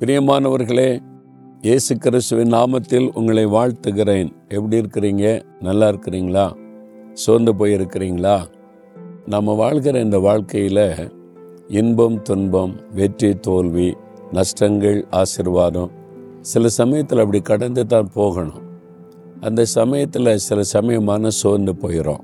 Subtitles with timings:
[0.00, 1.02] பிரியமானவர்களே
[1.62, 4.32] இயேசு கிறிஸ்துவின் நாமத்தில் உங்களை வாழ்த்துகிறேன்.
[4.48, 5.42] எப்படி இருக்கிறீங்க?
[5.60, 6.52] நல்லா இருக்கிறீங்களா?
[7.12, 8.46] சோர்ந்து போயிருக்கிறீங்களா?
[9.26, 11.10] நம்ம வாழ்கிற இந்த வாழ்க்கையில்
[11.68, 13.96] இன்பம் துன்பம் வெற்றி தோல்வி
[14.32, 15.90] நஷ்டங்கள் ஆசிர்வாதம்
[16.40, 18.62] சில சமயத்தில் அப்படி கடந்து தான் போகணும்.
[19.40, 22.22] அந்த சமயத்தில் சில சமயமான சோர்ந்து போயிடும்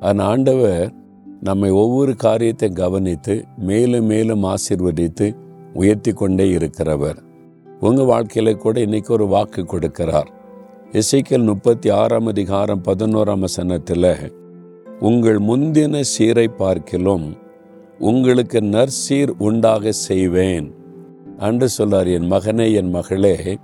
[0.00, 0.92] ஆனால் ஆண்டவர்
[1.40, 5.36] நம்மை ஒவ்வொரு காரியத்தை கவனித்து மேலும் மேலும் ஆசிர்வதித்து
[5.74, 7.18] உயர்த்தி கொண்டே இருக்கிறவர்.
[7.80, 10.28] உங்கள் வாழ்க்கையில் கூட இன்னைக்கு ஒரு வாக்கு கொடுக்கிறார்.
[10.92, 14.32] இசைக்கல் முப்பத்தி ஆறாம் அதிகாரம் பதினோராம் வசனத்தில்
[15.00, 17.26] உங்கள் முந்தின சீரை பார்க்கிலும்
[17.98, 20.74] உங்களுக்கு நற்சீர் உண்டாக செய்வேன்.
[21.38, 23.58] அன்று சொல்லார் என் மகனே என் மகளே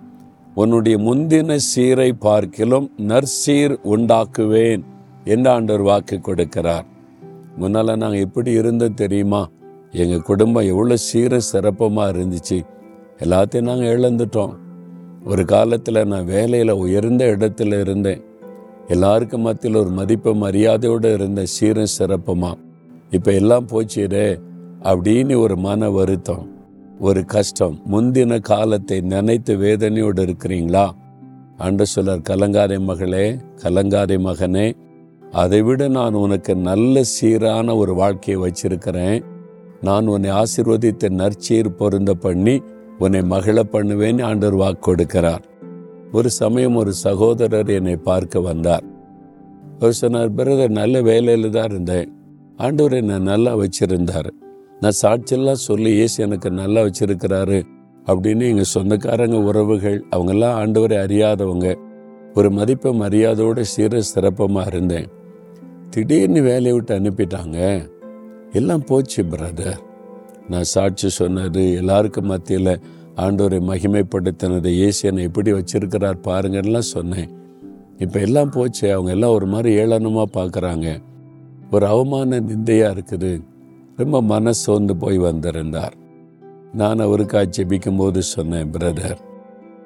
[0.55, 4.83] உன்னுடைய முந்தின சீரை பார்க்கிலும் நற்சீர் உண்டாக்குவேன்
[5.25, 6.87] என்று ஆண்டவர் வாக்கு கொடுக்கிறார்.
[7.57, 9.49] முன்னால் நாங்கள் எப்படி இருந்தோம் தெரியுமா?
[9.93, 12.59] எங்கள் குடும்பம் எவ்வளோ சீர சிறப்பமாக இருந்துச்சு.
[13.19, 14.53] எல்லாத்தையும் நாங்கள் இழந்துட்டோம்.
[15.25, 18.23] ஒரு காலத்தில் நான் வேலையில் உயர்ந்த இடத்துல இருந்தேன்.
[18.89, 22.53] எல்லாருக்கும் மத்தியில் ஒரு மதிப்பு மரியாதையோடு இருந்த சீரம் சிறப்புமா.
[23.11, 24.39] இப்போ எல்லாம் போச்சுடே
[24.83, 26.59] அப்படின்னு ஒரு மன வருத்தம்
[27.01, 27.83] ஒரு கஷ்டம்.
[27.91, 30.91] முந்தின காலத்தை நினைத்து வேதனையோடு இருக்கிறீங்களா?
[31.57, 34.73] அன்று சொல்லர் கலங்காரி மகளே கலங்காரி மகனே
[35.33, 39.23] அதை விட நான் உனக்கு நல்ல சீரான ஒரு வாழ்க்கையை வச்சிருக்கிறேன்.
[39.83, 42.63] நான் உன்னை ஆசிர்வதித்து நற்சீர் பொருந்த பண்ணி
[42.99, 45.45] உன்னை மகிழ பண்ணுவேன்னு ஆண்டவர் வாக்கு கொடுக்கிறார்.
[46.13, 48.85] ஒரு சமயம் ஒரு சகோதரர் என்னை பார்க்க வந்தார்.
[49.79, 52.09] அவர் சொன்னார் பிரதர் நல்ல வேலையில் தான் இருந்தேன்.
[52.57, 54.31] ஆண்டவர் என்னை நல்லா வச்சிருந்தார்.
[54.81, 57.61] நான் சாட்சியெல்லாம் சொல்லி ஏசு எனக்கு நல்லா வச்சிருக்கிறாரு
[58.07, 61.69] அப்படின்னு எங்கள் சொந்தக்காரங்க உறவுகள் அவங்கெல்லாம் ஆண்டவரை அறியாதவங்க
[62.35, 65.09] ஒரு மதிப்பை மரியாதையோட சீர சிறப்பமாக இருந்தேன்.
[65.91, 67.59] திடீர்னு வேலையை விட்டு அனுப்பிட்டாங்க.
[68.53, 69.81] எல்லாம் போச்சு பிரதர்
[70.49, 72.73] நான் சாட்சி சொன்னது எல்லாருக்கும் மத்தியில்
[73.17, 77.31] ஆண்டோரை மகிமைப்படுத்தினதை ஏசியனை என்னை எப்படி வச்சிருக்கிறார் பாருங்கலாம் சொன்னேன்.
[77.99, 80.89] இப்போ எல்லாம் போச்சு அவங்க எல்லாம் ஒரு மாதிரி ஏளனமாக பார்க்குறாங்க
[81.71, 83.33] ஒரு அவமான நிந்தையாக இருக்குது.
[83.97, 85.95] ரொம்ப மனசோர்ந்து போய் வந்திருந்தார்.
[86.73, 89.21] நான் அவருக்காக ஜெபிக்கும் போது சொன்னேன் பிரதர்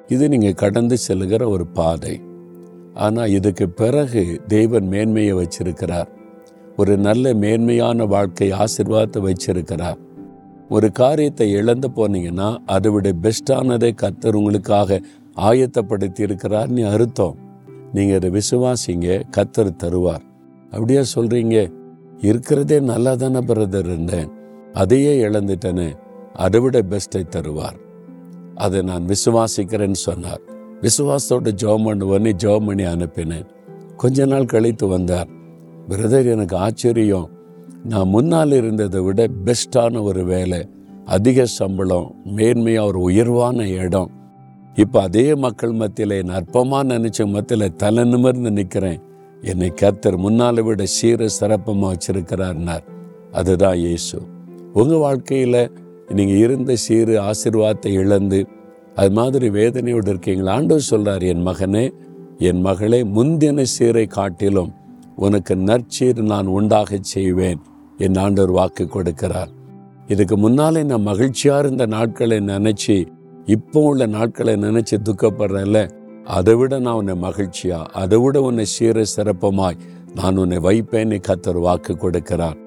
[0.07, 2.15] இது நீங்கள் கடந்து செல்லுகிற ஒரு பாதை.
[2.93, 6.09] ஆனால் இதுக்கு பிறகு தெய்வன் மேன்மையை வச்சிருக்கிறார்.
[6.77, 9.97] ஒரு நல்ல மேன்மையான வாழ்க்கை ஆசிர்வாதத்தை வச்சிருக்கிறார்.
[10.69, 15.01] ஒரு காரியத்தை இழந்து போனீங்கன்னா அதை விட பெஸ்டானதை கத்தர் உங்களுக்காக
[15.37, 17.35] ஆயத்தப்படுத்தி இருக்கிறார்னு அர்த்தம்.
[17.93, 20.23] நீங்கள் அதை விசுவாசிங்க கத்தர் தருவார்.
[20.71, 21.71] அப்படியா சொல்கிறீங்க
[22.17, 24.31] இருக்கிறதே நல்லா தானே பிரதர் இருந்தேன்.
[24.73, 25.95] அதையே இழந்துட்டேனே.
[26.33, 27.77] அதை விட பெஸ்ட்டை தருவார்.
[28.55, 30.41] அதை நான் விசுவாசிக்கிறேன்னு சொன்னார்.
[30.81, 33.45] விசுவாசத்தோட ஜோம் பண்ணி ஜோம் பண்ணி அனுப்பினேன்.
[33.97, 35.27] கொஞ்ச நாள் கழித்து வந்தார்.
[35.89, 37.27] பிரதர் எனக்கு ஆச்சரியம்.
[37.91, 40.59] நான் முன்னால் இருந்ததை விட பெஸ்ட்டான ஒரு வேலை
[41.15, 42.07] அதிக சம்பளம்
[42.37, 44.09] மேன்மையாக ஒரு உயர்வான இடம்.
[44.75, 49.01] இப்போ அதே மக்கள் மத்தியில் என் அற்பமாக நினச்ச மத்தியில் தலை நிமிர்ந்து நிற்கிறேன்
[49.41, 52.85] என்னை கத்தர் முன்னால் விட சீர சிறப்பமாக வச்சிருக்கிறார்னார்.
[53.31, 54.17] அதுதான் இயேசு.
[54.79, 55.61] உங்கள் வாழ்க்கையில்
[56.17, 58.39] நீங்கள் இருந்த சீரு ஆசிர்வாதத்தை இழந்து
[58.95, 60.51] அது மாதிரி வேதனையோடு இருக்கீங்களா?
[60.57, 61.85] ஆண்டவர் சொல்கிறார் என் மகனே
[62.49, 64.73] என் மகளே முந்தின சீரை காட்டிலும்
[65.15, 67.59] உனக்கு நற்சீர் நான் உண்டாக செய்வேன்.
[67.97, 69.51] என் ஆண்டவர் வாக்கு கொடுக்கிறார்.
[70.07, 72.95] இதுக்கு முன்னாலே நான் மகிழ்ச்சியாக இருந்த நாட்களை நினச்சி
[73.45, 75.79] இப்போ உள்ள நாட்களை நினச்சி துக்கப்படுறேன்ல
[76.37, 79.81] அதை விட நான் உன்னை மகிழ்ச்சியா அதை விட உன்னை சீர சிறப்பமாய்
[80.15, 82.57] நான் உன்னை வைப்பேன்னு கத்தர் வாக்கு கொடுக்கிறார்.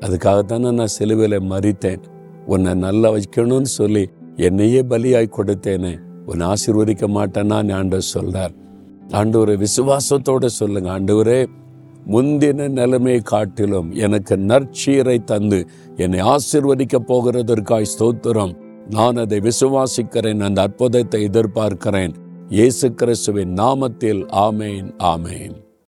[0.00, 2.04] அதுக்காகத்தானே நான் சிலுவையில் மறித்தேன்
[2.46, 4.04] உன்னை நல்லா வைக்கணும்னு சொல்லி
[4.36, 5.94] என்னையே பலியாய் கொடுத்தேனே
[6.26, 8.54] உன்னை ஆசீர்வதிக்க மாட்டேன்னா ஆண்டவர் சொல்றார்.
[9.12, 11.40] ஆண்டவரை விசுவாசத்தோட சொல்லுங்க ஆண்டவரே
[12.08, 18.54] முந்தின நிலைமை காட்டிலும் எனக்கு நற்சீரை தந்து என்னை ஆசிர்வதிக்க போகிறதற்காய் ஸ்தோத்திரம்.
[18.90, 22.14] நான் அதை விசுவாசிக்கிறேன் அந்த அற்புதத்தை எதிர்பார்க்கிறேன்.
[22.48, 25.56] இயேசு கிறிஸ்துவின் நாமத்தில் ஆமேன் ஆமேன்.